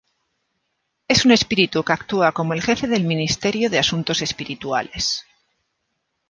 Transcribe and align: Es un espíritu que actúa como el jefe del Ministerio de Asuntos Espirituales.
Es 1.07 1.25
un 1.25 1.31
espíritu 1.31 1.83
que 1.83 1.93
actúa 1.93 2.31
como 2.31 2.55
el 2.55 2.63
jefe 2.63 2.87
del 2.87 3.03
Ministerio 3.03 3.69
de 3.69 3.77
Asuntos 3.77 4.23
Espirituales. 4.23 5.25